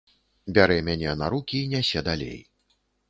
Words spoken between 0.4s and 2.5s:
Бярэ мяне на рукі і нясе далей.